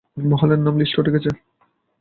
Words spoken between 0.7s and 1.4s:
লিস্টে উঠে গেছে।